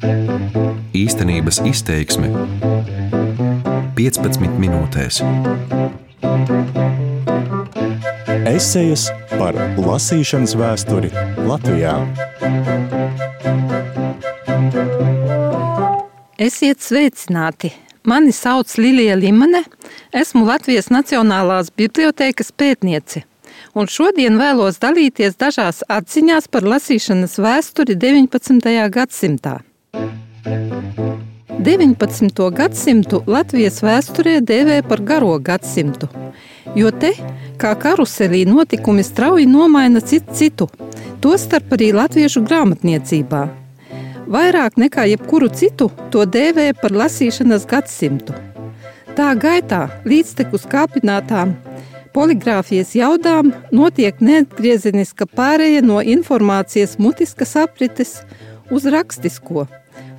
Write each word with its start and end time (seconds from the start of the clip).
Īstenības 0.00 1.58
izteiksme 1.68 2.30
15 3.98 4.54
minūtēs. 4.56 5.18
Esejas 8.48 9.04
par 9.34 9.58
lasīšanas 9.76 10.56
vēsturi 10.56 11.12
Latvijā. 11.44 11.98
Esiet 16.40 16.80
sveicināti! 16.80 17.74
Mani 18.08 18.32
sauc 18.32 18.72
Lilija 18.80 19.18
Limane, 19.20 19.66
esmu 20.16 20.46
Latvijas 20.48 20.88
Nacionālās 20.88 21.68
bibliotēkas 21.76 22.54
pētniece, 22.56 23.26
un 23.76 23.84
šodien 23.92 24.40
vēlos 24.40 24.80
dalīties 24.80 25.36
dažās 25.36 25.84
atziņās 25.84 26.48
par 26.48 26.64
lasīšanas 26.64 27.36
vēsturi 27.36 28.00
19. 28.00 28.72
gadsimtā. 28.88 29.60
19. 31.60 32.32
gadsimtu 32.56 33.18
Latvijas 33.28 33.82
vēsturē 33.84 34.38
dēvē 34.48 34.78
par 34.88 35.02
garo 35.04 35.34
gadsimtu, 35.44 36.06
jo 36.72 36.88
te, 37.02 37.10
kā 37.60 37.74
karuselī, 37.76 38.46
notikumi 38.48 39.02
strauji 39.04 39.44
nomaina 39.44 40.00
citu 40.00 40.32
citu, 40.38 40.70
tostarp 41.20 41.74
arī 41.76 41.90
latviešu 41.92 42.40
grāmatniecībā. 42.46 43.40
Vairāk 44.32 44.78
nekā 44.80 45.04
jebkuru 45.10 45.50
citu 45.52 45.90
to 46.14 46.24
dēvē 46.24 46.70
par 46.80 46.96
lasīšanas 46.96 47.66
gadsimtu. 47.68 48.32
Tā 49.18 49.34
gaitā 49.36 49.82
līdztekus 50.08 50.64
kāpinātām 50.70 51.52
poligrāfijas 52.16 52.94
jaudām 52.96 53.52
notiek 53.68 54.16
neatgriezeniska 54.24 55.28
pāreja 55.28 55.84
no 55.84 56.00
informācijas 56.00 56.96
mutiskas 56.96 57.52
aprites 57.66 58.22
uz 58.72 58.88
rakstisko. 58.88 59.66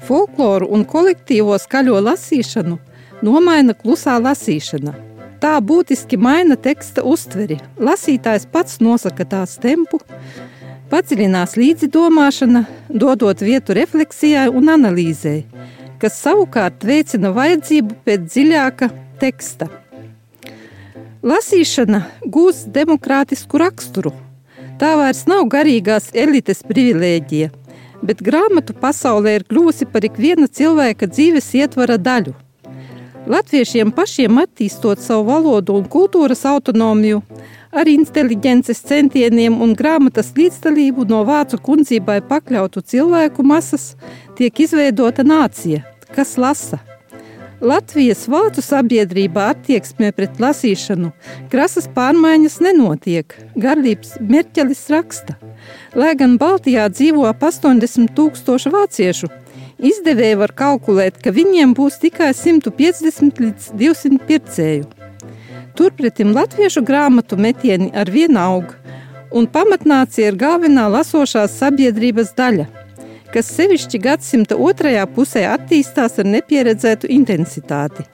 Folkloru 0.08 0.68
un 0.74 0.86
kolektīvo 0.86 1.58
skaļo 1.62 2.00
lasīšanu 2.08 2.78
nomaina 3.22 3.76
klusā 3.78 4.18
lasīšana. 4.22 4.96
Tā 5.42 5.58
būtiski 5.66 6.18
maina 6.22 6.58
teksta 6.58 7.04
uztveri. 7.08 7.58
Lasītājs 7.82 8.46
pats 8.52 8.82
nosaka 8.82 9.26
tās 9.26 9.58
tempu, 9.62 10.02
Padziļinās 10.92 11.54
līdzidomāšana, 11.56 12.66
dodot 12.92 13.40
vietu 13.40 13.72
refleksijai 13.78 14.50
un 14.52 14.68
analīzei, 14.74 15.46
kas 16.02 16.18
savukārt 16.20 16.84
veicina 16.84 17.32
vajadzību 17.32 17.96
pēc 18.04 18.26
dziļāka 18.26 18.90
teksta. 19.22 19.70
Lasīšana 21.24 22.02
gūs 22.36 22.66
demokrātisku 22.76 23.62
raksturu. 23.64 24.12
Tā 24.82 24.92
vairs 25.00 25.24
nav 25.32 25.46
garīgās 25.54 26.10
elites 26.12 26.60
privilēģija, 26.68 27.54
bet 28.02 28.22
grāmatu 28.26 28.76
pasaulē 28.78 29.36
ir 29.40 29.46
kļuvusi 29.50 29.88
par 29.92 30.06
ikviena 30.08 30.48
cilvēka 30.48 31.10
dzīves 31.12 31.52
ietvara 31.62 31.98
daļu. 32.02 32.34
Latviešiem 33.30 33.92
pašiem 33.94 34.40
attīstot 34.42 35.00
savu 35.00 35.28
valodu 35.30 35.76
un 35.78 35.86
kultūras 35.86 36.42
autonomiju, 36.50 37.22
ar 37.72 37.88
inteliģences 37.88 38.82
centieniem 38.90 39.62
un 39.62 39.76
grāmatas 39.78 40.34
līdzdalību 40.38 41.06
no 41.10 41.22
vācu 41.28 41.62
kundzībai 41.62 42.20
pakļautu 42.28 42.82
cilvēku 42.94 43.46
masas 43.46 43.92
tiek 44.38 44.66
izveidota 44.66 45.24
nācija, 45.24 45.86
kas 46.16 46.38
lasa. 46.42 46.82
Latvijas 47.62 48.24
vācu 48.26 48.62
sabiedrībā 48.66 49.52
attieksmē 49.52 50.08
pret 50.18 50.40
lasīšanu 50.42 51.12
krasas 51.52 51.86
pārmaiņas 51.94 52.56
nenotiek. 52.66 53.36
Garlības 53.54 54.16
Merķelis 54.18 54.82
raksta, 54.90 55.36
lai 55.94 56.16
gan 56.18 56.40
Baltijā 56.42 56.88
dzīvo 56.90 57.28
ap 57.30 57.46
80 57.46 58.16
tūkstoši 58.18 58.72
vāciešu, 58.74 59.30
izdevēji 59.78 60.40
var 60.42 60.56
kalkulēt, 60.58 61.22
ka 61.22 61.30
viņiem 61.36 61.76
būs 61.78 62.02
tikai 62.02 62.32
150 62.34 63.44
līdz 63.46 63.70
200 63.78 64.22
pircēju. 64.26 64.90
Turpretim 65.78 66.34
latviešu 66.34 66.82
grāmatu 66.82 67.38
metieni 67.38 67.92
ar 67.94 68.10
vienu 68.10 68.42
aug, 68.42 68.74
un 69.30 69.46
pamatnācija 69.46 70.34
ir 70.34 70.42
galvenā 70.42 70.90
lasošās 70.98 71.62
sabiedrības 71.62 72.34
daļa, 72.42 72.66
kas 73.34 73.52
sevišķi 73.56 74.00
gadsimta 74.02 74.58
otrajā 74.60 75.06
pusē 75.16 75.46
attīstās 75.52 76.20
ar 76.22 76.28
nepieredzētu 76.28 77.10
intensitāti. 77.12 78.06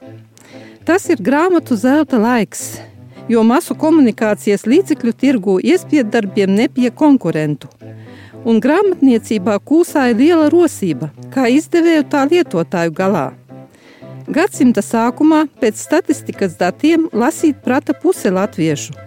Tas 0.87 1.09
ir 1.11 1.19
grāmatu 1.19 1.75
zelta 1.75 2.19
laiks, 2.21 2.77
jo 3.27 3.43
masu 3.43 3.75
komunikācijas 3.75 4.67
līdzekļu 4.69 5.13
tirgu 5.23 5.57
iespiedu 5.59 6.13
darbiem 6.13 6.53
nepie 6.55 6.91
konkurentu. 6.91 7.67
Un 8.47 8.61
grāmatniecībā 8.63 9.57
kūsāja 9.67 10.15
liela 10.15 10.47
rosība, 10.53 11.09
kā 11.33 11.49
izdevēju 11.51 12.05
tā 12.13 12.23
lietotāju 12.29 12.93
galā. 12.95 13.25
Gadsimta 14.27 14.83
sākumā 14.83 15.45
pēc 15.59 15.79
statistikas 15.79 16.55
datiem 16.59 17.09
lasīt 17.15 17.59
prata 17.63 17.95
puse 17.95 18.31
latviešu. 18.31 19.06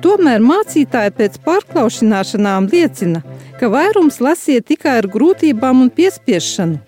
Tomēr 0.00 0.40
mācītāji 0.40 1.12
pēc 1.18 1.38
pārklaušanām 1.44 2.68
liecina, 2.72 3.20
ka 3.60 3.68
vairums 3.72 4.20
lasīja 4.24 4.64
tikai 4.72 4.96
ar 5.02 5.08
grūtībām 5.12 5.84
un 5.84 5.90
piespiešanu. 5.92 6.80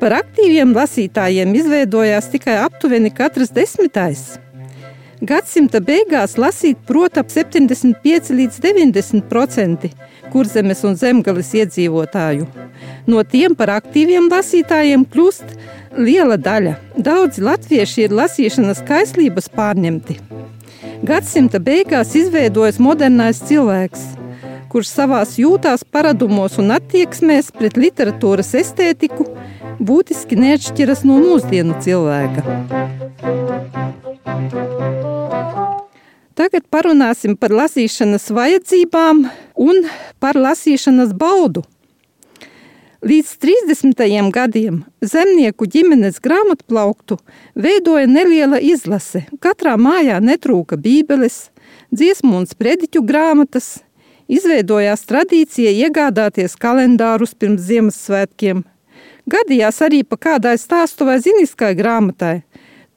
Par 0.00 0.16
aktīviem 0.16 0.72
lasītājiem 0.74 1.52
izveidojās 1.60 2.30
tikai 2.32 2.56
aptuveni 2.64 3.12
katrs 3.14 3.52
desmitais. 3.54 4.38
Gadsimta 5.20 5.82
beigās 5.84 6.38
lasīt 6.40 6.78
prot 6.88 7.18
ap 7.20 7.28
75 7.28 8.32
līdz 8.32 8.62
90% 8.64 9.90
kurzemes 10.32 10.80
un 10.88 10.96
zemgales 10.96 11.50
iedzīvotāju. 11.58 12.46
No 13.10 13.22
tiem 13.34 13.56
par 13.58 13.74
aktīviem 13.76 14.30
lasītājiem 14.32 15.04
kļūst 15.12 15.54
liela 15.98 16.38
daļa. 16.40 16.78
Daudzi 16.96 17.44
latvieši 17.44 18.06
ir 18.06 18.16
lasīšanas 18.16 18.82
kaislības 18.88 19.50
pārņemti. 19.52 20.20
Gadsimta 21.00 21.56
beigās 21.64 22.10
izveidojas 22.18 22.76
modernais 22.82 23.38
cilvēks, 23.48 24.02
kurš 24.68 24.90
savās 24.92 25.38
jūtās, 25.40 25.80
paradumos 25.84 26.58
un 26.60 26.74
attieksmēs 26.74 27.48
pret 27.56 27.78
literatūras 27.80 28.52
estētiku 28.60 29.24
būtiski 29.80 30.36
neatšķiras 30.36 31.06
no 31.08 31.16
mūsdienu 31.22 31.78
cilvēka. 31.80 32.44
Tagad 36.36 36.68
parunāsim 36.72 37.34
par 37.40 37.52
lasīšanas 37.56 38.28
vajadzībām 38.36 39.26
un 39.60 39.84
par 40.20 40.36
lasīšanas 40.36 41.16
baudu. 41.16 41.64
Līdz 43.00 43.38
30. 43.40 44.02
gadiem 44.28 44.82
zemnieku 45.00 45.64
ģimenes 45.64 46.18
grāmatplauktu 46.20 47.16
veidoja 47.56 48.04
neliela 48.04 48.58
izlase. 48.60 49.22
Katrā 49.40 49.78
mājā 49.80 50.18
netrūka 50.20 50.76
bībeles, 50.76 51.46
dziesmu 51.88 52.34
un 52.36 52.44
sprediķu 52.44 53.00
grāmatas. 53.00 53.78
Izveidojās 54.28 55.06
tradīcija 55.08 55.72
iegādāties 55.86 56.58
kalendārus 56.60 57.32
pirms 57.32 57.62
Ziemassvētkiem. 57.70 58.60
Gadījās 59.32 59.80
arī 59.86 60.02
pa 60.04 60.18
kādai 60.20 60.58
stāstu 60.60 61.06
vai 61.08 61.16
ziniskai 61.24 61.70
grāmatai. 61.78 62.42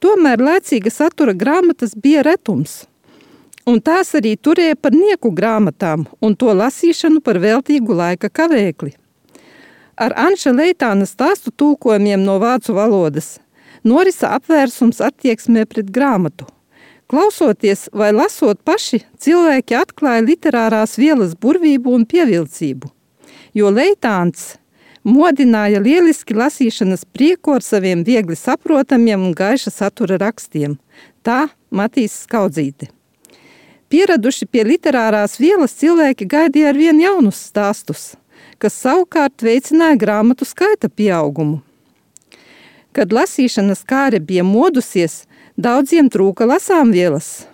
Tomēr 0.04 0.44
laicīga 0.44 0.92
satura 0.92 1.32
grāmatas 1.32 1.94
bija 1.96 2.26
retums. 2.28 2.82
Un 3.64 3.80
tās 3.80 4.12
arī 4.20 4.34
turēja 4.36 4.76
par 4.76 4.92
nieku 4.92 5.32
grāmatām 5.32 6.04
un 6.20 6.36
to 6.36 6.52
lasīšanu 6.52 7.24
par 7.24 7.40
veltīgu 7.40 7.96
laika 7.96 8.28
kavēkli 8.28 8.92
ar 9.96 10.14
Anša 10.18 10.52
Leitāna 10.54 11.06
stāstu 11.06 11.52
tulkojumiem 11.54 12.24
no 12.24 12.38
vācu 12.42 12.74
valodas. 12.76 13.38
Norisa 13.84 14.32
apvērsums 14.38 15.02
attieksmē 15.04 15.66
pret 15.68 15.90
grāmatu. 15.92 16.48
Klausoties 17.10 17.90
vai 17.92 18.10
lasot 18.16 18.62
paši, 18.64 19.02
cilvēki 19.20 19.76
atklāja 19.76 20.24
literārās 20.24 20.96
vielas 20.98 21.34
burvību 21.36 21.92
un 21.92 22.06
pievilcību. 22.08 22.88
Jo 23.54 23.70
Leitāns 23.70 24.54
modināja 25.04 25.82
lieliski 25.84 26.34
lasīšanas 26.34 27.04
prieku 27.12 27.58
ar 27.58 27.62
saviem 27.62 28.02
viegli 28.08 28.36
saprotamiem 28.40 29.28
un 29.28 29.36
gaiša 29.36 29.70
satura 29.70 30.16
rakstiem. 30.22 30.78
Tā 31.22 31.46
Matīs 31.70 32.24
Skaudzīte. 32.24 32.88
Pieraduši 33.92 34.48
pie 34.48 34.64
literārās 34.64 35.36
vielas, 35.38 35.76
cilvēki 35.76 36.26
gaidīja 36.26 36.72
ar 36.72 36.78
vien 36.80 36.98
jaunus 37.04 37.44
stāstus 37.52 38.14
kas 38.58 38.76
savukārt 38.80 39.44
veicināja 39.44 39.98
grāmatu 40.00 40.46
skaita 40.48 40.88
pieaugumu. 40.88 41.60
Kad 42.94 43.12
lasīšanas 43.12 43.82
kāre 43.88 44.20
bija 44.22 44.44
modusies, 44.46 45.24
daudziem 45.56 46.10
trūka 46.10 46.46
lasāmvielas. 46.46 47.46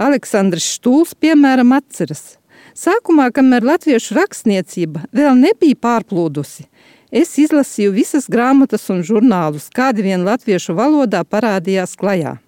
Aleksandrs 0.00 0.64
Štūls, 0.78 1.12
piemēram, 1.20 1.74
atceras. 1.76 2.38
Sākumā, 2.76 3.26
kamēr 3.34 3.66
latviešu 3.66 4.14
rakstniecība 4.16 5.02
vēl 5.12 5.34
nebija 5.36 5.76
pārplūdusi, 5.76 6.64
es 7.12 7.34
izlasīju 7.42 7.92
visas 7.92 8.28
grāmatas 8.30 8.86
un 8.94 9.02
žurnālus, 9.04 9.66
kādi 9.74 10.06
vien 10.06 10.24
latviešu 10.24 10.76
valodā 10.78 11.20
parādījās 11.26 11.96
klajā. 12.00 12.38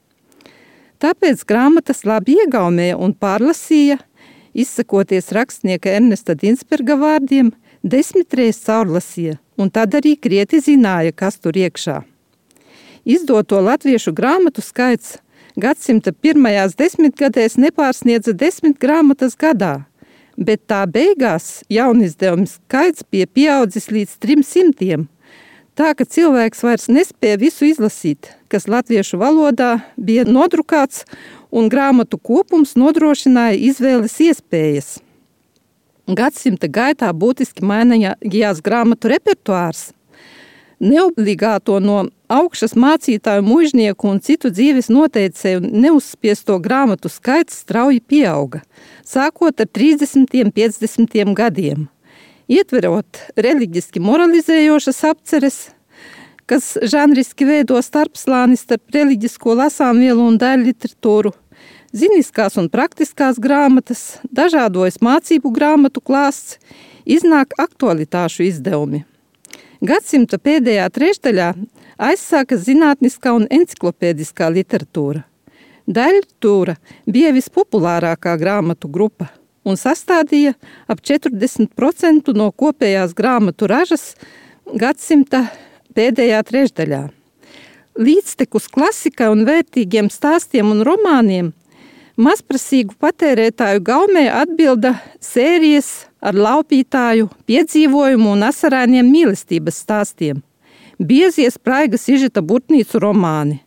Tāpēc 1.03 1.43
grāmatas 1.45 2.05
labi 2.07 2.39
iegaumēja 2.39 2.97
un 3.03 3.13
pārlasīja, 3.13 3.99
izsakoties 4.55 5.33
rakstnieka 5.35 5.91
Ernesta 5.99 6.37
Dinsberga 6.39 6.95
vārdiem, 7.01 7.51
desmitreiz 7.83 8.61
caurlasīja, 8.67 9.39
un 9.59 9.71
tad 9.71 9.95
arī 9.99 10.17
krieti 10.17 10.63
zināja, 10.63 11.13
kas 11.13 11.39
tur 11.39 11.59
iekšā. 11.59 12.03
Izdoto 13.05 13.61
latviešu 13.61 14.15
grāmatu 14.15 14.63
skaits 14.63 15.19
gadsimta 15.57 16.13
pirmajās 16.13 16.77
desmitgadēs 16.79 17.59
nepārsniedza 17.61 18.33
desmit 18.33 18.79
grāmatas 18.81 19.37
gadā, 19.37 19.85
bet 20.37 20.65
tā 20.71 20.85
beigās 20.87 21.63
jaunizdevuma 21.69 22.49
skaits 22.49 23.05
bija 23.11 23.27
pieaudzis 23.27 23.91
līdz 23.93 24.17
trim 24.23 24.43
simtiem. 24.47 25.09
Tā 25.75 25.95
ka 25.97 26.05
cilvēks 26.05 26.63
vairs 26.67 26.91
nespēja 26.93 27.39
visu 27.41 27.65
izlasīt, 27.65 28.29
kas 28.53 28.69
latviešu 28.69 29.17
valodā 29.21 29.79
bija 29.97 30.27
nodrukāts, 30.29 31.07
un 31.51 31.71
grāmatu 31.73 32.19
kopums 32.21 32.77
nodrošināja 32.77 33.57
izvēles 33.71 34.19
iespējas. 34.21 34.99
Gadsimta 36.11 36.67
gaitā 36.67 37.13
būtiski 37.15 37.63
mainījās 37.63 38.61
grāmatu 38.65 39.11
repertuārs. 39.13 39.93
Neobligāto 40.83 41.77
no 41.79 42.09
augšas 42.27 42.75
mācītāju, 42.75 43.45
mužnieku 43.47 44.09
un 44.11 44.19
citu 44.19 44.51
dzīves 44.51 44.91
noteicēju 44.91 45.61
neuzspiesto 45.63 46.57
grāmatu 46.59 47.07
skaits 47.13 47.61
strauji 47.63 48.01
pieauga, 48.03 48.65
sākot 49.07 49.63
ar 49.63 49.71
30. 49.71 50.27
un 50.43 50.51
50. 50.51 51.35
gadiem. 51.39 51.87
Ietverot 52.51 53.23
reliģiski 53.39 54.03
moralizējošas 54.03 55.05
apceres, 55.13 55.61
kas 56.53 56.75
žanriski 56.85 57.47
veido 57.49 57.79
starpslāni 57.81 58.59
starp 58.61 58.93
reliģisko 58.93 59.55
lasāmvielu 59.57 60.27
un 60.33 60.37
daļu 60.41 60.69
literatūru, 60.69 61.33
Ziniskās 61.93 62.55
un 62.57 62.71
praktiskās 62.73 63.37
grāmatas, 63.37 64.17
dažādojas 64.33 64.95
mācību 65.05 65.51
grāmatu 65.53 66.01
klāsts, 66.01 66.57
iznāk 67.05 67.53
aktualitāšu 67.61 68.47
izdevumi. 68.47 69.03
Gadsimta 69.85 70.39
pēdējā 70.41 70.87
trešdaļā 70.89 71.51
aizsākas 72.09 72.65
zinātniskā 72.65 73.35
un 73.37 73.45
enciklopēdiskā 73.53 74.49
literatūra. 74.55 75.27
Daļtūra 75.85 76.79
bija 77.13 77.35
vispopulārākā 77.37 78.39
grāmatu 78.41 78.89
grupa 78.89 79.29
un 79.69 79.77
sastādīja 79.77 80.55
ap 80.89 81.05
40% 81.05 82.33
no 82.33 82.49
kopējās 82.57 83.13
grāmatu 83.19 83.69
ražas 83.69 84.15
gadsimta 84.65 85.45
pēdējā 85.95 86.43
trešdaļā. 86.49 87.03
Līdztekus 88.01 88.71
klasikai 88.73 89.29
un 89.33 89.45
vērtīgiem 89.49 90.09
stāstiem 90.13 90.71
un 90.73 90.81
romāniem 90.87 91.53
Mazprasīgu 92.21 92.93
patērētāju 93.01 93.81
gaumē 93.81 94.27
atbilda 94.37 94.99
sērijas 95.25 96.11
ar 96.21 96.37
laupītāju 96.37 97.31
piedzīvojumu 97.49 98.35
un 98.35 98.45
asarēniem 98.45 99.09
mīlestības 99.09 99.79
stāstiem. 99.81 100.43
Biezie 101.01 101.49
spraiga 101.51 101.97
sižeta 101.97 102.43
burtnīcu 102.45 103.01
romāni. 103.01 103.63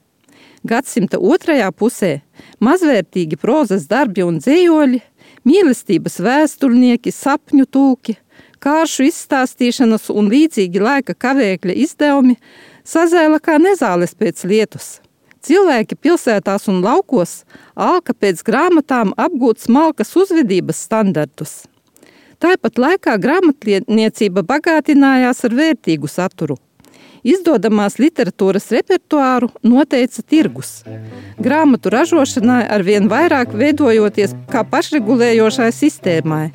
Gadsimta 0.62 1.18
otrajā 1.18 1.72
pusē 1.74 2.20
mazvērtīgi 2.62 3.42
prozas 3.42 3.90
darbi 3.90 4.22
un 4.22 4.38
dzējoļi, 4.38 5.02
mīlestības 5.50 6.22
vēsturnieki, 6.22 7.12
sapņu 7.12 7.66
tūki, 7.66 8.16
kāršu 8.66 9.08
izstāstīšanas 9.12 10.10
un 10.10 10.34
līdzīgi 10.34 10.82
laika 10.82 11.14
kavēkļa 11.14 11.80
izdevumi 11.86 12.40
sazēla 12.84 13.40
kā 13.40 13.62
nezāles 13.62 14.18
pēc 14.18 14.48
lietus– 14.50 14.96
Cilvēki 15.46 15.94
pilsētās 16.02 16.64
un 16.72 16.80
laukos 16.82 17.44
āka 17.78 18.16
pēc 18.18 18.40
grāmatām 18.48 19.12
apgūt 19.14 19.62
smalkas 19.62 20.16
uzvedības 20.18 20.80
standartus. 20.88 21.52
Tāpat 22.42 22.80
laikā 22.82 23.14
grāmatniecība 23.22 24.42
bagātinājās 24.42 25.44
ar 25.46 25.58
vērtīgu 25.60 26.10
saturu. 26.10 26.58
Izdodamās 27.26 28.00
literatūras 28.02 28.72
repertuāru 28.74 29.52
noteica 29.66 30.26
tirgus. 30.26 30.80
Grāmatu 31.42 31.94
ražošanai 31.94 32.64
arvien 32.78 33.10
vairāk 33.10 33.54
veidojoties 33.54 34.34
kā 34.50 34.66
pašregulējošai 34.74 35.72
sistēmai. 35.74 36.46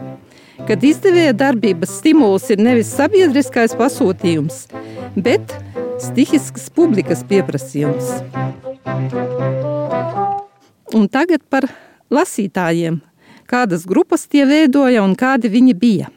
Kad 0.68 0.84
izdevēja 0.86 1.32
darbības 1.36 1.96
stimuls 2.00 2.50
ir 2.52 2.60
nevis 2.62 2.90
sabiedriskais 2.96 3.74
pasūtījums, 3.78 4.66
bet 5.16 5.54
stihisks 6.02 6.68
publikas 6.74 7.24
pieprasījums. 7.28 8.10
Un 10.94 11.06
tagad 11.08 11.42
par 11.50 11.68
lasītājiem. 12.10 13.00
Kādas 13.50 13.86
grupas 13.86 14.28
tie 14.30 14.44
veidoja 14.46 15.02
un 15.02 15.16
kādi 15.18 15.50
viņi 15.50 15.74
bija. 15.74 16.10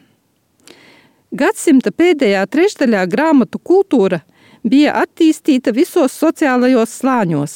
Gadsimta 1.34 1.90
pēdējā 1.90 2.44
trešdaļā 2.46 3.08
grāmatu 3.10 3.58
kultūra 3.58 4.22
bija 4.62 4.94
attīstīta 5.02 5.74
visos 5.74 6.14
sociālajos 6.14 6.94
slāņos. 7.02 7.56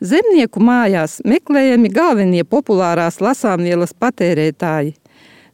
Zemnieku 0.00 0.62
mājās 0.64 1.18
meklējami 1.26 1.90
galvenie 1.92 2.44
populārās 2.46 3.18
lasāmvielas 3.20 3.92
patērētāji. 3.98 4.94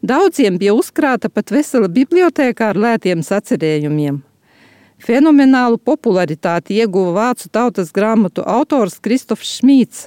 Daudziem 0.02 0.58
bija 0.58 0.74
uzkrāta 0.76 1.30
pat 1.32 1.50
vesela 1.50 1.88
bibliotēka 1.88 2.72
ar 2.72 2.80
lētiem 2.80 3.22
sacerējumiem. 3.24 4.20
Fenomenālu 4.96 5.78
popularitāti 5.78 6.76
ieguva 6.80 7.12
vācu 7.16 7.48
tautas 7.52 7.92
grāmatu 7.92 8.44
autors 8.44 8.98
Kristofs 9.00 9.58
Šmīts 9.58 10.06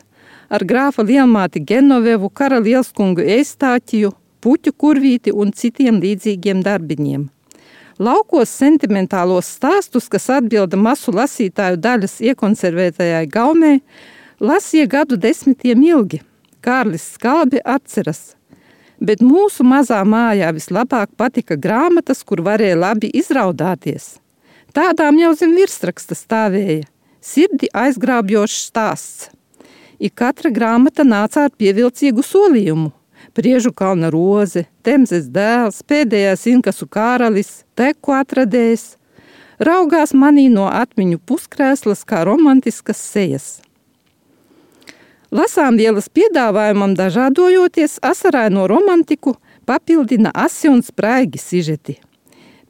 ar 0.50 0.65
grāfa 0.65 1.06
lielmāti 1.06 1.62
Genovevu, 1.62 2.30
karalielskungu 2.33 3.21
Eistāķiju, 3.38 4.12
puķu 4.41 4.74
kurvīti 4.74 5.33
un 5.33 5.53
citiem 5.53 6.00
līdzīgiem 6.01 6.63
darbiņiem. 6.65 7.27
Laukos 8.00 8.51
sentimentālos 8.56 9.50
stāstus, 9.57 10.07
kas 10.07 10.30
atbilda 10.31 10.80
masu 10.80 11.12
lasītāju 11.12 11.77
daļas 11.83 12.19
iekonservētajai 12.31 13.25
gaumē, 13.27 13.74
lasīja 14.39 14.88
gadu 14.88 15.19
desmitiem 15.19 15.83
ilgi. 15.83 16.21
Kārlis 16.63 17.06
Skalbi 17.15 17.59
atceras, 17.63 18.38
bet 19.00 19.25
mūsu 19.25 19.63
mazā 19.63 20.04
mājā 20.06 20.54
vislabāk 20.56 21.12
patika 21.18 21.56
grāmatas, 21.56 22.24
kur 22.24 22.44
varēja 22.46 22.80
labi 22.88 23.12
izraudāties– 23.22 24.16
Tādām 24.75 25.18
jau 25.18 25.31
zem 25.34 25.56
virsraksta 25.57 26.13
stāvēja 26.13 26.86
sirdi 27.25 27.68
aizgrābjošs 27.74 28.68
stāsts. 28.69 29.30
Ik 30.00 30.13
katra 30.22 30.51
grāmata 30.54 31.04
nāca 31.04 31.48
ar 31.48 31.56
pievilcīgu 31.57 32.24
solījumu. 32.24 32.92
Priežu 33.36 33.74
kalna 33.75 34.12
roze, 34.13 34.68
temzes 34.86 35.28
dēls, 35.34 35.81
pēdējais 35.90 36.45
inkasu 36.54 36.88
karalis, 36.88 37.63
teku 37.75 38.13
atradējs, 38.16 38.94
raugās 39.60 40.13
manī 40.13 40.48
no 40.54 40.69
atmiņu 40.69 41.19
puskrēslas 41.28 42.06
kā 42.07 42.23
romantiskas 42.30 43.02
sejas. 43.02 43.50
Lasāmvielas 45.30 46.07
piedāvājumam 46.09 46.95
dažādojoties, 46.98 48.00
asaraino 48.02 48.66
romantiku 48.68 49.36
papildina 49.69 50.31
asi 50.33 50.69
un 50.69 50.81
spraigi 50.81 51.38
sižeti. 51.38 52.00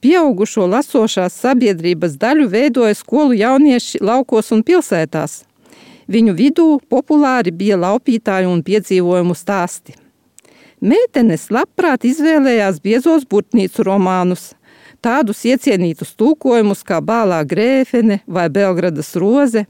Pieaugušo 0.04 0.66
lasošās 0.68 1.38
sabiedrības 1.40 2.18
daļu 2.20 2.50
veidoja 2.52 2.98
skolu 3.00 3.38
jaunieši 3.40 4.04
laukos 4.04 4.52
un 4.56 4.66
pilsētās. 4.68 5.46
Viņu 6.12 6.36
vidū 6.36 6.68
populāri 6.92 7.52
bija 7.56 7.80
laupītāju 7.80 8.52
un 8.52 8.62
piedzīvojumu 8.68 9.36
stāsti. 9.40 9.96
Meitenes 10.80 11.48
labprāt 11.52 12.08
izvēlējās 12.08 12.80
biezos 12.84 13.28
burtnīcu 13.28 13.84
romānus, 13.88 14.54
tādus 15.00 15.46
iecienītus 15.48 16.16
tūkojumus 16.20 16.84
kā 16.88 17.00
Bālā 17.00 17.40
Grēfene 17.48 18.20
vai 18.28 18.48
Belgradas 18.52 19.16
Roze. 19.16 19.68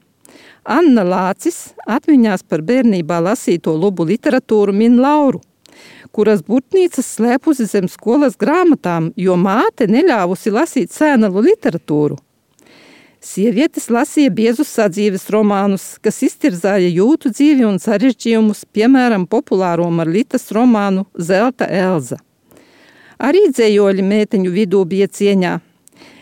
Anna 0.69 1.03
Lācis 1.03 1.73
atmiņās 1.89 2.45
par 2.45 2.61
bērnībā 2.65 3.17
lasīto 3.25 3.73
lubu 3.73 4.05
literatūru 4.05 4.75
min 4.75 4.99
Lauru 5.01 5.41
kuras 6.11 6.41
būtnīcas 6.45 7.13
slēpusi 7.17 7.67
zem 7.69 7.88
skolas 7.91 8.38
grāmatām, 8.39 9.11
jo 9.15 9.38
māte 9.39 9.88
neļāvusi 9.89 10.53
lasīt 10.53 10.95
sēnalu 10.95 11.45
literatūru. 11.49 12.17
Sievietes 13.19 13.89
lasīja 13.91 14.31
biezus 14.31 14.69
sadzīves 14.71 15.25
romānus, 15.33 15.97
kas 15.99 16.21
iztirzāja 16.23 16.88
jūtu 16.88 17.33
dzīvi 17.33 17.65
un 17.67 17.75
sarežģījumus, 17.83 18.63
piemēram, 18.71 19.27
populāro 19.27 19.89
Marlitas 19.91 20.47
romānu 20.55 21.03
Zelta 21.19 21.67
Elza. 21.67 22.21
Arī 23.19 23.49
dzējoļi 23.51 24.05
meiteņu 24.07 24.53
vidū 24.55 24.85
bija 24.88 25.09
cieņā. 25.11 25.57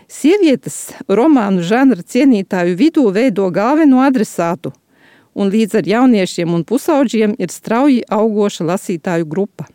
Sievietes 0.08 0.94
romānu 1.12 1.60
žanra 1.68 2.00
cienītāju 2.00 2.78
vidū 2.80 3.10
veido 3.12 3.50
galveno 3.52 4.00
adresātu, 4.06 4.72
un 5.36 5.52
līdz 5.52 5.82
ar 5.82 5.90
jauniešiem 5.92 6.54
un 6.56 6.64
pusauģiem 6.64 7.34
ir 7.36 7.52
strauji 7.52 8.06
augoša 8.08 8.70
lasītāju 8.70 9.28
grupa. 9.28 9.68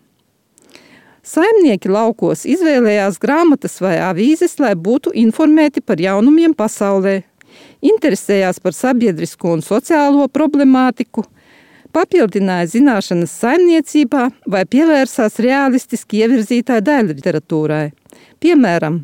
Saimnieki 1.22 1.92
laukos 1.92 2.46
izvēlējās 2.48 3.20
grāmatas 3.20 3.76
vai 3.84 3.98
avīzes, 4.00 4.56
lai 4.56 4.72
būtu 4.72 5.12
informēti 5.20 5.84
par 5.84 6.00
jaunumiem 6.00 6.56
pasaulē, 6.56 7.20
interesējās 7.84 8.56
par 8.64 8.72
sabiedrisko 8.72 9.52
un 9.58 9.60
sociālo 9.60 10.30
problemātiku, 10.32 11.28
papildināja 11.92 12.72
zināšanas 12.72 13.36
saimniecībā 13.44 14.26
vai 14.48 14.64
pievērsās 14.64 15.36
realistiski 15.44 16.24
ievirzītāji 16.24 16.88
daļliteratūrai. 16.88 17.86
Piemēram, 18.40 19.02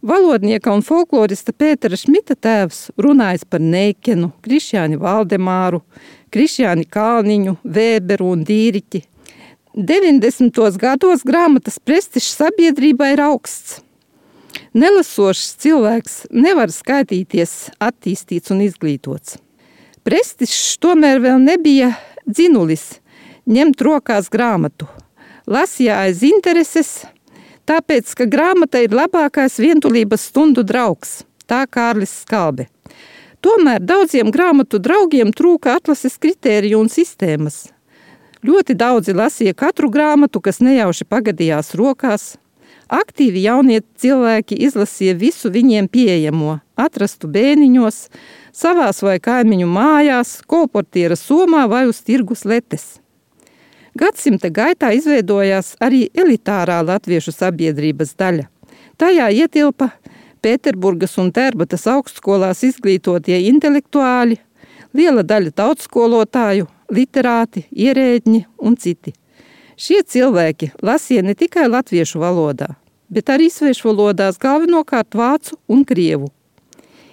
Valodnieka 0.00 0.72
un 0.72 0.80
folklorista 0.80 1.52
Pētera 1.52 1.96
Šmita 2.00 2.32
tēvs 2.32 2.86
runājis 2.96 3.42
par 3.44 3.60
Neikenu, 3.60 4.30
Krišjāni 4.40 4.96
Valdemāru, 4.96 5.82
Krišjāni 6.32 6.86
Kalniņu, 6.88 7.58
Vēberu 7.68 8.30
un 8.32 8.46
Dīriķi. 8.48 9.02
90. 9.76 10.56
gados 10.80 11.20
grāmatas 11.28 11.76
prestižs 11.84 12.32
sabiedrībā 12.38 13.10
ir 13.12 13.24
augsts. 13.26 13.82
Nelasošs 14.72 15.52
cilvēks 15.60 16.16
nevar 16.32 16.72
skaitīties 16.72 17.68
attīstīts 17.76 18.56
un 18.56 18.64
izglītots. 18.64 19.36
Prestižs 20.00 20.78
tomēr 20.80 21.20
vēl 21.20 21.44
nebija 21.44 21.92
dzinulis 22.24 23.02
ņemt 23.44 23.84
rokās 23.84 24.32
grāmatu. 24.32 24.88
Lasīja 25.44 26.06
aiz 26.06 26.24
intereses, 26.24 27.02
tāpēc, 27.70 28.10
ka 28.18 28.26
grāmata 28.26 28.82
ir 28.82 28.94
labākais 28.94 29.60
vientulības 29.62 30.26
stundu 30.30 30.64
draugs, 30.66 31.20
tā 31.46 31.62
Kārlis 31.70 32.22
Skalbe. 32.24 32.66
Tomēr 33.40 33.80
daudziem 33.80 34.28
grāmatu 34.34 34.80
draugiem 34.82 35.30
trūka 35.32 35.78
atlases 35.78 36.18
kritēriju 36.20 36.82
un 36.82 36.90
sistēmas. 36.92 37.70
Ļoti 38.44 38.76
daudzi 38.76 39.14
lasīja 39.16 39.56
katru 39.56 39.88
grāmatu, 39.92 40.42
kas 40.44 40.60
nejauši 40.64 41.06
pagadījās 41.08 41.74
rokās. 41.76 42.34
Aktīvi 42.90 43.44
jaunie 43.44 43.80
cilvēki 44.00 44.58
izlasīja 44.66 45.14
visu 45.16 45.50
viņiem 45.52 45.86
pieejamo, 45.88 46.58
atrastu 46.76 47.30
bēniņos, 47.30 48.00
savās 48.52 49.00
vai 49.06 49.20
kaimiņu 49.22 49.68
mājās, 49.70 50.40
kolportiera 50.44 51.16
somā 51.16 51.68
vai 51.70 51.86
uz 51.88 52.02
tirgus 52.04 52.44
letes. 52.44 52.99
Gadsimta 53.98 54.50
gaitā 54.54 54.92
izveidojās 54.94 55.74
arī 55.82 56.04
elitārā 56.14 56.78
latviešu 56.86 57.34
sabiedrības 57.34 58.14
daļa. 58.18 58.46
Tajā 59.00 59.30
ietilpa 59.34 59.90
Pēterburgas 60.40 61.18
un 61.20 61.32
Tērbatas 61.34 61.88
augstskolās 61.90 62.62
izglītotie 62.64 63.40
intelektuāļi, 63.50 64.38
liela 64.96 65.24
daļa 65.26 65.52
tautskolotāju, 65.58 66.68
literāti, 66.94 67.66
ierēģi 67.70 68.44
un 68.62 68.76
citi. 68.80 69.14
Šie 69.80 70.02
cilvēki 70.04 70.70
lasīja 70.84 71.24
ne 71.24 71.34
tikai 71.34 71.66
latviešu 71.68 72.20
valodā, 72.22 72.74
bet 73.08 73.32
arī 73.32 73.48
svešu 73.50 73.90
valodās, 73.90 74.38
galvenokārt 74.38 75.16
vācu 75.16 75.58
un 75.68 75.84
krievu. 75.88 76.30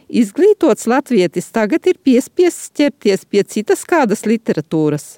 Izglītots 0.08 0.88
latvietis 0.88 1.50
tagad 1.52 1.88
ir 1.90 1.98
piespiests 2.04 2.72
ķerties 2.78 3.26
pie 3.28 3.44
citas 3.44 3.84
kādas 3.88 4.24
literatūras, 4.28 5.18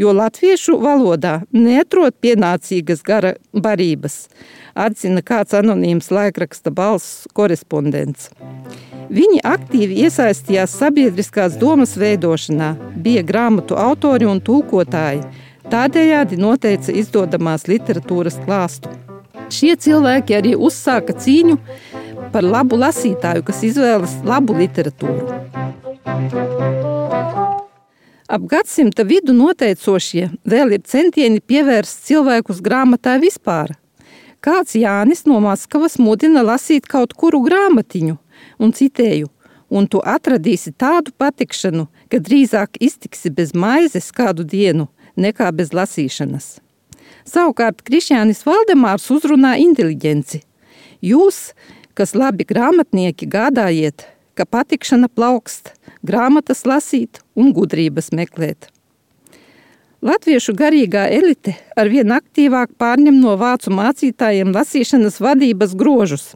jo 0.00 0.12
latviešu 0.16 0.78
valodā 0.80 1.40
neatrod 1.52 2.16
pienācīgas 2.24 3.02
gara 3.04 3.34
barības, 3.52 4.28
atzina 4.74 5.20
kāds 5.26 5.52
anonīms 5.58 6.08
laikraksta 6.14 6.72
balss 6.72 7.26
korespondents. 7.36 8.30
Viņi 9.10 9.42
aktīvi 9.44 10.00
iesaistījās 10.06 10.78
sabiedriskās 10.80 11.58
domas 11.60 11.96
veidošanā, 12.00 12.72
bija 12.96 13.24
grāmatu 13.26 13.76
autori 13.76 14.28
un 14.30 14.40
tulkotāji, 14.40 15.24
tādējādi 15.70 16.38
noteica 16.40 16.94
izdodamās 17.02 17.66
literatūras 17.68 18.38
klāstu. 18.46 18.92
Šie 19.50 19.74
cilvēki 19.82 20.36
arī 20.38 20.54
uzsāka 20.54 21.16
cīņu 21.18 21.58
par 22.32 22.46
labu 22.46 22.78
lasītāju, 22.78 23.42
kas 23.50 23.64
izvēlas 23.66 24.14
labu 24.24 24.54
literatūru. 24.60 25.40
Ap 28.30 28.44
gadsimta 28.46 29.02
vidu 29.02 29.32
noteicošie 29.34 30.28
vēl 30.46 30.76
ir 30.76 30.82
centieni 30.86 31.40
pievērst 31.42 32.04
cilvēkus 32.06 32.60
grāmatai 32.62 33.16
vispār. 33.24 33.72
Kāds 34.38 34.76
Jānis 34.78 35.24
no 35.26 35.40
Maskavas 35.42 35.96
mudina 35.98 36.44
lasīt 36.46 36.86
kaut 36.86 37.16
kuru 37.18 37.40
grāmatiņu, 37.42 38.14
un 38.62 38.74
citēju, 38.78 39.26
un 39.74 39.88
tu 39.90 39.98
atradīsi 39.98 40.70
tādu 40.78 41.10
patikšanu, 41.18 41.88
ka 42.06 42.22
drīzāk 42.22 42.78
iztiksi 42.78 43.34
bez 43.34 43.50
maizes 43.50 44.12
kādu 44.14 44.46
dienu, 44.46 44.86
nekā 45.18 45.50
bez 45.50 45.74
lasīšanas. 45.74 46.60
Savukārt 47.26 47.82
Krišjānis 47.82 48.46
Valdemārs 48.46 49.10
uzrunā 49.10 49.56
inteliģenci. 49.66 50.44
Jūs, 51.02 51.50
kas 51.98 52.14
labi 52.14 52.46
grāmatnieki, 52.46 53.26
gādājiet, 53.26 54.06
ka 54.34 54.46
patikšana 54.46 55.08
plaukst, 55.12 55.74
grāmatas 56.06 56.66
lasīt 56.68 57.20
un 57.36 57.52
gudrības 57.56 58.12
meklēt. 58.16 58.70
Latviešu 60.00 60.54
garīgā 60.56 61.02
elite 61.12 61.58
arvien 61.76 62.08
aktīvāk 62.14 62.70
pārņem 62.80 63.18
no 63.20 63.34
vācu 63.36 63.72
mācītājiem 63.76 64.54
lasīšanas 64.54 65.18
vadības 65.20 65.74
grožus. 65.76 66.30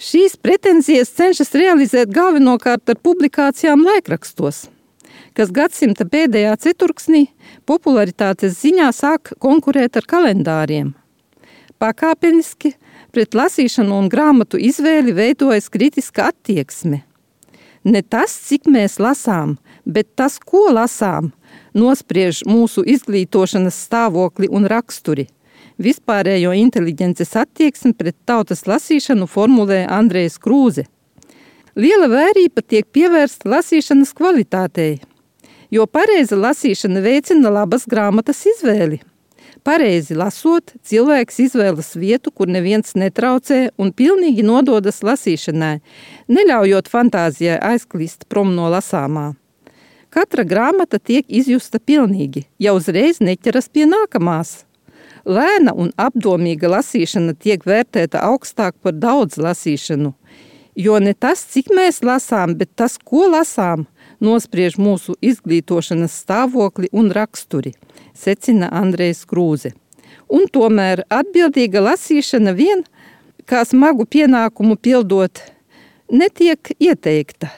Šīs 0.00 0.38
pretenzijas 0.40 1.10
cenšas 1.12 1.52
realizēt 1.58 2.08
galvenokārt 2.14 2.88
ar 2.88 2.96
publikācijām 3.02 3.82
laikrakstos, 3.84 4.68
kas 5.36 5.52
gadsimta 5.52 6.06
pēdējā 6.08 6.54
ceturksnī 6.64 7.26
popularitātes 7.68 8.56
ziņā 8.62 8.88
sāk 8.96 9.34
konkurēt 9.42 9.98
ar 10.00 10.08
kalendāriem. 10.08 10.94
Pakāpeniski 11.82 12.72
pret 13.12 13.36
lasīšanu 13.36 14.00
un 14.00 14.08
grāmatu 14.08 14.56
izvēli 14.56 15.12
veidojas 15.12 15.68
kritiska 15.68 16.30
attieksme. 16.32 17.02
Ne 17.88 18.02
tas, 18.04 18.34
cik 18.44 18.66
mēs 18.68 18.98
lasām, 19.00 19.54
bet 19.88 20.10
tas, 20.18 20.34
ko 20.36 20.66
lasām, 20.76 21.30
nospriež 21.72 22.42
mūsu 22.44 22.82
izglītošanas 22.84 23.78
stāvokli 23.86 24.50
un 24.52 24.68
raksturi. 24.68 25.24
Vispārējo 25.80 26.52
inteliģences 26.58 27.32
attieksmi 27.40 27.94
pret 27.96 28.16
tautas 28.28 28.66
lasīšanu 28.68 29.28
formulē 29.30 29.84
Andrejs 29.88 30.36
Krūze. 30.42 30.84
Liela 31.78 32.10
vērība 32.12 32.64
tiek 32.66 32.84
pievērsta 32.92 33.48
lasīšanas 33.54 34.12
kvalitātei, 34.18 34.98
jo 35.72 35.86
pareiza 35.86 36.36
lasīšana 36.36 37.00
veicina 37.04 37.54
labas 37.54 37.88
grāmatas 37.88 38.42
izvēli. 38.52 39.00
Pareizi 39.68 40.14
lasot, 40.16 40.72
cilvēks 40.80 41.42
izvēlas 41.44 41.90
vietu, 42.00 42.30
kur 42.32 42.48
neviens 42.48 42.94
netraucē 42.96 43.58
un 43.76 43.90
pilnīgi 43.92 44.40
nododas 44.40 45.02
lasīšanai, 45.04 45.74
neļaujot 46.32 46.88
fantāzijai 46.88 47.58
aizklīst 47.74 48.24
prom 48.32 48.54
no 48.56 48.70
lasāmā. 48.72 49.34
Katra 50.08 50.46
grāmata 50.48 50.96
tiek 50.96 51.28
izjusta 51.28 51.82
pilnīgi, 51.84 52.46
jau 52.56 52.78
uzreiz 52.78 53.20
neķeras 53.20 53.68
pie 53.68 53.84
nākamās. 53.90 54.62
Lēna 55.28 55.76
un 55.76 55.92
apdomīga 56.00 56.72
lasīšana 56.72 57.36
tiek 57.36 57.68
vērtēta 57.68 58.24
augstāk 58.24 58.78
par 58.80 58.96
daudz 58.96 59.36
lasīšanu, 59.36 60.14
jo 60.80 60.96
ne 61.04 61.12
tas, 61.12 61.44
cik 61.44 61.74
mēs 61.76 62.00
lasām, 62.00 62.56
bet 62.56 62.72
tas, 62.72 62.96
ko 62.96 63.28
lasām, 63.36 63.84
nospriež 64.20 64.78
mūsu 64.80 65.14
izglītošanas 65.22 66.14
stāvokli 66.22 66.90
un 66.92 67.12
raksturi 67.14 67.74
secina 68.14 68.70
Andrejs 68.74 69.24
Krūze. 69.28 69.74
Un 70.28 70.48
tomēr 70.52 71.04
atbildīga 71.12 71.80
lasīšana 71.84 72.52
vien, 72.56 72.82
kā 73.48 73.62
smagu 73.64 74.04
pienākumu 74.04 74.76
pildot, 74.76 75.40
netiek 76.12 76.74
ieteikta. 76.78 77.50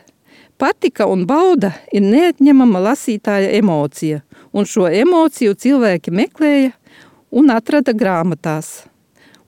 Patika 0.60 1.06
un 1.08 1.24
bauda 1.26 1.72
ir 1.92 2.04
neatņemama 2.04 2.82
lasītāja 2.90 3.54
emocija, 3.56 4.20
un 4.52 4.68
šo 4.68 4.90
emociju 4.92 5.56
cilvēki 5.56 6.12
meklēja 6.12 6.74
un 7.30 7.50
atrada 7.54 7.94
grāmatās. 7.96 8.84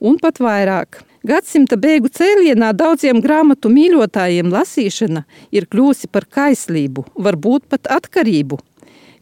Un 0.03 0.17
pat 0.19 0.41
vairāk. 0.41 1.03
Gadsimta 1.23 1.77
beigu 1.79 2.11
cēlienā 2.11 2.73
daudziem 2.75 3.21
grāmatu 3.23 3.71
mīļotājiem 3.71 4.51
lasīšana 4.51 5.23
ir 5.55 5.69
kļuvusi 5.71 6.11
par 6.11 6.27
kaislību, 6.27 7.07
varbūt 7.15 7.69
pat 7.71 7.87
atkarību– 8.01 8.59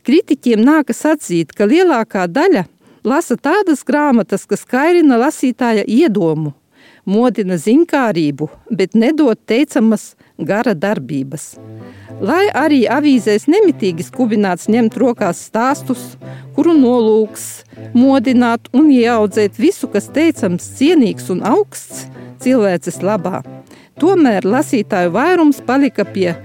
Kritiķiem 0.01 0.63
nākas 0.65 1.03
atzīt, 1.05 1.51
ka 1.53 1.67
lielākā 1.70 2.24
daļa 2.25 2.63
lasa 3.05 3.36
tādas 3.38 3.84
grāmatas, 3.86 4.48
kas 4.50 4.63
kairina 4.65 5.20
lasītāja 5.22 5.84
iedomu, 5.86 6.55
modina 7.05 7.60
zinkārību, 7.62 8.48
bet 8.74 8.98
nedod 8.98 9.38
teicamas 9.46 10.15
gara 10.48 10.74
darbības. 10.77 11.55
Lai 12.21 12.45
arī 12.53 12.83
avīzēs 12.86 13.48
nemitīgi 13.50 14.05
skubināts 14.05 14.67
ņemt 14.69 14.98
rokās 15.01 15.39
stāstus, 15.48 16.15
kuru 16.55 16.75
nolūks 16.77 17.63
modināt 17.98 18.69
un 18.77 18.91
ieaudzēt 18.93 19.57
visu, 19.57 19.89
kas 19.89 20.12
teicams, 20.13 20.67
cienīgs 20.77 21.31
un 21.33 21.41
augsts 21.48 22.05
cilvēces 22.43 23.01
labā. 23.01 23.41
Tomēr 24.01 24.45
lasītāju 24.45 25.13
vairums 25.15 25.62
palika 25.65 26.05
pie 26.05 26.36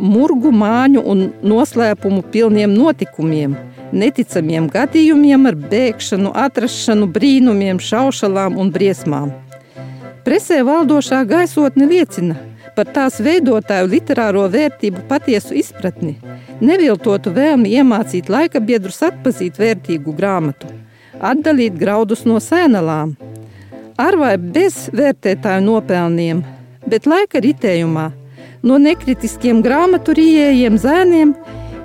murgu 0.00 0.50
māņu 0.54 1.02
un 1.12 1.24
noslēpumu 1.42 2.24
pilniem 2.32 2.74
notikumiem, 2.74 3.56
neticamiem 3.92 4.68
gadījumiem 4.70 5.46
ar 5.50 5.58
bēgšanu, 5.70 6.34
atrašanu, 6.46 7.10
brīnumiem, 7.10 7.78
šaušalām 7.82 8.58
un 8.58 8.74
briesmām. 8.74 9.34
Presē 10.26 10.60
valdošā 10.66 11.22
gaisotne 11.28 11.86
liecina 11.90 12.49
par 12.76 12.92
tās 12.94 13.18
veidotāju 13.24 13.88
literāro 13.90 14.46
vērtību 14.52 15.06
patiesu 15.08 15.56
izpratni, 15.60 16.16
neviltotu 16.60 17.32
vēlmi 17.34 17.74
iemācīt 17.80 18.30
laika 18.32 18.60
biedrus 18.60 19.02
atpazīt 19.06 19.58
vērtīgu 19.60 20.14
grāmatu, 20.16 20.70
atdalīt 21.20 21.76
graudus 21.80 22.26
no 22.28 22.38
sēnalām. 22.42 23.16
Ar 24.00 24.16
vai 24.16 24.36
bez 24.40 24.86
vērtētāju 24.96 25.66
nopelniem 25.66 26.40
bet 26.88 27.06
laika 27.08 27.40
ritējumā 27.44 28.08
no 28.66 28.78
nekritiskiem 28.80 29.62
grāmaturījējiem 29.64 30.78
zēniem 30.80 31.34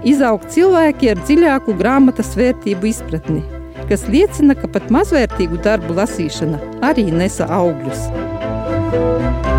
izaug 0.08 0.46
cilvēki 0.52 1.14
ar 1.14 1.22
dziļāku 1.24 1.76
grāmatas 1.80 2.36
vērtību 2.38 2.92
izpratni, 2.92 3.42
kas 3.90 4.06
liecina, 4.12 4.58
ka 4.60 4.70
pat 4.72 4.92
mazvērtīgu 4.94 5.62
darbu 5.66 5.98
lasīšana 6.00 6.62
arī 6.92 7.10
nesa 7.12 7.50
augļus. 7.62 9.55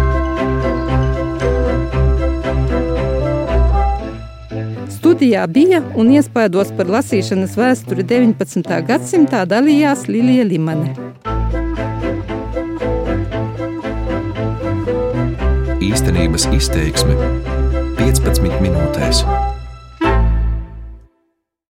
Studijā 5.17 5.47
bija 5.49 5.79
un 5.97 6.11
iespaidos 6.13 6.69
par 6.77 6.91
lasīšanas 6.93 7.55
vēsturi 7.57 8.05
19. 8.05 8.75
gadsimtā 8.91 9.47
dalījās 9.49 10.03
Lilija 10.13 10.45
Limane. 10.45 10.93
Īstenības 15.89 16.51
izteiksme 16.61 17.17
15 17.97 18.61
minūtēs. 18.61 19.25